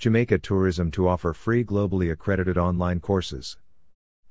Jamaica 0.00 0.38
Tourism 0.38 0.90
to 0.92 1.06
offer 1.06 1.34
free 1.34 1.62
globally 1.62 2.10
accredited 2.10 2.56
online 2.56 3.00
courses. 3.00 3.58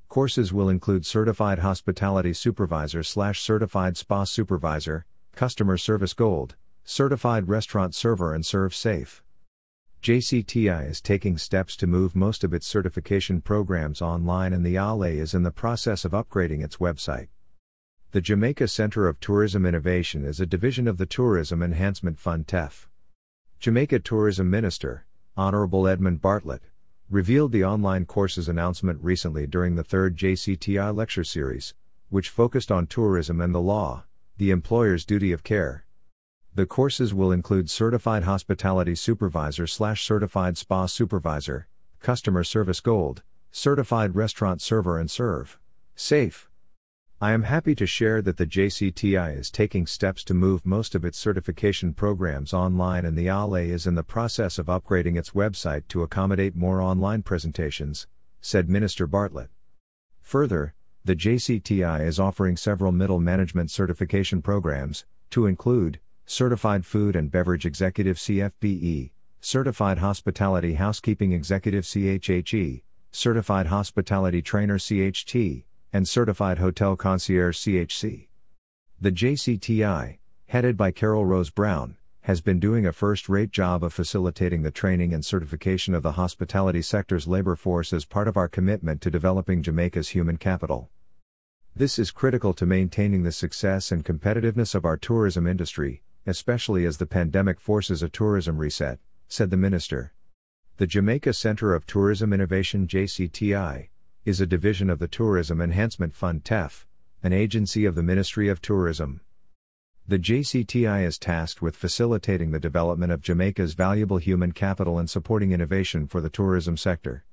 Courses 0.08 0.52
will 0.52 0.68
include 0.68 1.06
Certified 1.06 1.60
Hospitality 1.60 2.32
Supervisor 2.32 3.04
slash 3.04 3.40
Certified 3.40 3.96
Spa 3.96 4.24
Supervisor, 4.24 5.06
Customer 5.36 5.76
Service 5.76 6.12
Gold, 6.12 6.56
Certified 6.82 7.48
Restaurant 7.48 7.94
Server 7.94 8.34
and 8.34 8.42
ServSafe. 8.42 9.20
JCTI 10.02 10.90
is 10.90 11.00
taking 11.00 11.38
steps 11.38 11.76
to 11.76 11.86
move 11.86 12.16
most 12.16 12.42
of 12.42 12.52
its 12.52 12.66
certification 12.66 13.40
programs 13.40 14.02
online 14.02 14.52
and 14.52 14.66
the 14.66 14.74
AHLEI 14.74 15.20
is 15.20 15.34
in 15.34 15.44
the 15.44 15.52
process 15.52 16.04
of 16.04 16.10
upgrading 16.10 16.64
its 16.64 16.78
website. 16.78 17.28
The 18.10 18.20
Jamaica 18.20 18.66
Center 18.66 19.06
of 19.06 19.20
Tourism 19.20 19.64
Innovation 19.64 20.24
is 20.24 20.40
a 20.40 20.46
division 20.46 20.88
of 20.88 20.98
the 20.98 21.06
Tourism 21.06 21.62
Enhancement 21.62 22.18
Fund 22.18 22.48
TEF. 22.48 22.88
Jamaica 23.60 24.00
Tourism 24.00 24.50
Minister, 24.50 25.04
Honorable 25.40 25.88
Edmund 25.88 26.20
Bartlett, 26.20 26.60
revealed 27.08 27.50
the 27.50 27.64
online 27.64 28.04
courses 28.04 28.46
announcement 28.46 29.02
recently 29.02 29.46
during 29.46 29.74
the 29.74 29.82
third 29.82 30.14
JCTI 30.14 30.94
lecture 30.94 31.24
series, 31.24 31.72
which 32.10 32.28
focused 32.28 32.70
on 32.70 32.86
tourism 32.86 33.40
and 33.40 33.54
the 33.54 33.58
law, 33.58 34.04
the 34.36 34.50
employer's 34.50 35.06
duty 35.06 35.32
of 35.32 35.42
care. 35.42 35.86
The 36.54 36.66
courses 36.66 37.14
will 37.14 37.32
include 37.32 37.70
Certified 37.70 38.24
Hospitality 38.24 38.94
Supervisor 38.94 39.66
slash 39.66 40.04
Certified 40.04 40.58
Spa 40.58 40.84
Supervisor, 40.84 41.68
Customer 42.00 42.44
Service 42.44 42.80
Gold, 42.80 43.22
Certified 43.50 44.14
Restaurant 44.14 44.60
Server 44.60 44.98
and 44.98 45.10
Serve. 45.10 45.58
Safe. 45.96 46.49
I 47.22 47.32
am 47.32 47.42
happy 47.42 47.74
to 47.74 47.86
share 47.86 48.22
that 48.22 48.38
the 48.38 48.46
JCTI 48.46 49.38
is 49.38 49.50
taking 49.50 49.86
steps 49.86 50.24
to 50.24 50.32
move 50.32 50.64
most 50.64 50.94
of 50.94 51.04
its 51.04 51.18
certification 51.18 51.92
programs 51.92 52.54
online 52.54 53.04
and 53.04 53.14
the 53.14 53.26
AHLEI 53.26 53.68
is 53.68 53.86
in 53.86 53.94
the 53.94 54.02
process 54.02 54.58
of 54.58 54.68
upgrading 54.68 55.18
its 55.18 55.32
website 55.32 55.86
to 55.88 56.02
accommodate 56.02 56.56
more 56.56 56.80
online 56.80 57.22
presentations, 57.22 58.06
said 58.40 58.70
Minister 58.70 59.06
Bartlett. 59.06 59.50
Further, 60.22 60.72
the 61.04 61.14
JCTI 61.14 62.06
is 62.06 62.18
offering 62.18 62.56
several 62.56 62.90
middle 62.90 63.20
management 63.20 63.70
certification 63.70 64.40
programs, 64.40 65.04
to 65.28 65.44
include 65.44 66.00
Certified 66.24 66.86
Food 66.86 67.16
and 67.16 67.30
Beverage 67.30 67.66
Executive 67.66 68.16
CFBE, 68.16 69.10
Certified 69.42 69.98
Hospitality 69.98 70.72
Housekeeping 70.72 71.32
Executive 71.32 71.84
CHHE, 71.84 72.82
Certified 73.10 73.66
Hospitality 73.66 74.40
Trainer 74.40 74.78
CHT, 74.78 75.64
and 75.92 76.06
Certified 76.06 76.58
Hotel 76.58 76.96
Concierge 76.96 77.56
CHC. 77.58 78.28
The 79.00 79.12
JCTI, 79.12 80.18
headed 80.46 80.76
by 80.76 80.90
Carol 80.90 81.26
Rose 81.26 81.50
Brown, 81.50 81.96
has 82.22 82.40
been 82.40 82.60
doing 82.60 82.86
a 82.86 82.92
first 82.92 83.28
rate 83.28 83.50
job 83.50 83.82
of 83.82 83.92
facilitating 83.92 84.62
the 84.62 84.70
training 84.70 85.12
and 85.12 85.24
certification 85.24 85.94
of 85.94 86.02
the 86.02 86.12
hospitality 86.12 86.82
sector's 86.82 87.26
labor 87.26 87.56
force 87.56 87.92
as 87.92 88.04
part 88.04 88.28
of 88.28 88.36
our 88.36 88.48
commitment 88.48 89.00
to 89.00 89.10
developing 89.10 89.62
Jamaica's 89.62 90.10
human 90.10 90.36
capital. 90.36 90.90
This 91.74 91.98
is 91.98 92.10
critical 92.10 92.52
to 92.54 92.66
maintaining 92.66 93.22
the 93.22 93.32
success 93.32 93.90
and 93.90 94.04
competitiveness 94.04 94.74
of 94.74 94.84
our 94.84 94.96
tourism 94.96 95.46
industry, 95.46 96.02
especially 96.26 96.84
as 96.84 96.98
the 96.98 97.06
pandemic 97.06 97.60
forces 97.60 98.02
a 98.02 98.08
tourism 98.08 98.58
reset, 98.58 98.98
said 99.28 99.50
the 99.50 99.56
minister. 99.56 100.12
The 100.76 100.86
Jamaica 100.86 101.32
Center 101.32 101.74
of 101.74 101.86
Tourism 101.86 102.32
Innovation 102.32 102.86
JCTI 102.86 103.89
is 104.24 104.38
a 104.40 104.46
division 104.46 104.90
of 104.90 104.98
the 104.98 105.08
Tourism 105.08 105.62
Enhancement 105.62 106.14
Fund 106.14 106.44
TEF, 106.44 106.84
an 107.22 107.32
agency 107.32 107.86
of 107.86 107.94
the 107.94 108.02
Ministry 108.02 108.50
of 108.50 108.60
Tourism. 108.60 109.22
The 110.06 110.18
JCTI 110.18 111.06
is 111.06 111.18
tasked 111.18 111.62
with 111.62 111.74
facilitating 111.74 112.50
the 112.50 112.60
development 112.60 113.12
of 113.12 113.22
Jamaica's 113.22 113.72
valuable 113.72 114.18
human 114.18 114.52
capital 114.52 114.98
and 114.98 115.08
supporting 115.08 115.52
innovation 115.52 116.06
for 116.06 116.20
the 116.20 116.28
tourism 116.28 116.76
sector. 116.76 117.24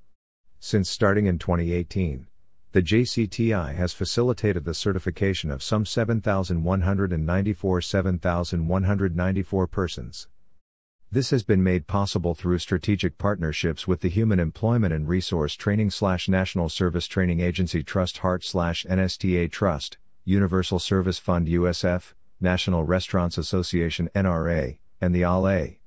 Since 0.61 0.89
starting 0.89 1.25
in 1.25 1.39
2018, 1.39 2.27
the 2.71 2.81
JCTI 2.81 3.75
has 3.75 3.91
facilitated 3.91 4.63
the 4.63 4.73
certification 4.73 5.51
of 5.51 5.61
some 5.61 5.85
7,194 5.85 7.81
7,194 7.81 9.67
persons. 9.67 10.27
This 11.09 11.29
has 11.29 11.41
been 11.41 11.63
made 11.63 11.87
possible 11.87 12.35
through 12.35 12.59
strategic 12.59 13.17
partnerships 13.17 13.87
with 13.87 14.01
the 14.01 14.09
Human 14.09 14.41
Employment 14.41 14.93
and 14.93 15.07
Resource 15.07 15.55
Training 15.55 15.89
slash 15.89 16.27
National 16.27 16.67
Service 16.67 17.07
Training 17.07 17.39
Agency 17.39 17.81
Trust 17.81 18.17
HEART 18.17 18.43
slash 18.43 18.85
NSTA 18.89 19.49
Trust, 19.49 19.97
Universal 20.25 20.79
Service 20.79 21.17
Fund 21.17 21.47
USF, 21.47 22.11
National 22.41 22.83
Restaurants 22.83 23.37
Association 23.37 24.09
NRA, 24.13 24.79
and 24.99 25.15
the 25.15 25.21
AHLEI. 25.21 25.77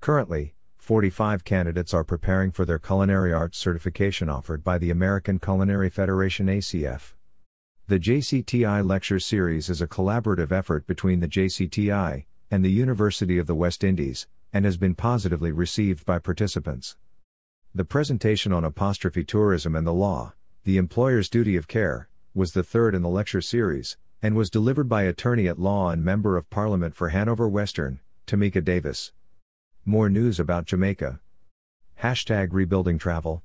Currently, 0.00 0.54
45 0.78 1.44
candidates 1.44 1.94
are 1.94 2.02
preparing 2.02 2.50
for 2.50 2.64
their 2.64 2.80
culinary 2.80 3.32
arts 3.32 3.56
certification 3.56 4.28
offered 4.28 4.64
by 4.64 4.78
the 4.78 4.90
American 4.90 5.38
Culinary 5.38 5.90
Federation 5.90 6.48
ACF. 6.48 7.12
The 7.86 8.00
JCTI 8.00 8.84
Lecture 8.84 9.20
Series 9.20 9.70
is 9.70 9.80
a 9.80 9.86
collaborative 9.86 10.50
effort 10.50 10.88
between 10.88 11.20
the 11.20 11.28
JCTI 11.28 12.24
and 12.50 12.64
the 12.64 12.72
University 12.72 13.38
of 13.38 13.46
the 13.46 13.54
West 13.54 13.84
Indies, 13.84 14.26
and 14.52 14.64
has 14.64 14.76
been 14.76 14.94
positively 14.94 15.52
received 15.52 16.04
by 16.04 16.18
participants. 16.18 16.96
The 17.74 17.84
presentation 17.84 18.52
on 18.52 18.64
apostrophe 18.64 19.24
tourism 19.24 19.76
and 19.76 19.86
the 19.86 19.92
law, 19.92 20.34
the 20.64 20.76
employer's 20.76 21.28
duty 21.28 21.56
of 21.56 21.68
care, 21.68 22.08
was 22.34 22.52
the 22.52 22.62
third 22.62 22.94
in 22.94 23.02
the 23.02 23.08
lecture 23.08 23.40
series, 23.40 23.96
and 24.22 24.34
was 24.34 24.50
delivered 24.50 24.88
by 24.88 25.02
attorney 25.02 25.48
at 25.48 25.58
law 25.58 25.90
and 25.90 26.04
member 26.04 26.36
of 26.36 26.50
parliament 26.50 26.94
for 26.94 27.10
Hanover 27.10 27.48
Western, 27.48 28.00
Tamika 28.26 28.62
Davis. 28.62 29.12
More 29.84 30.10
news 30.10 30.38
about 30.38 30.66
Jamaica. 30.66 31.20
Hashtag 32.02 32.48
rebuilding 32.52 32.98
travel. 32.98 33.42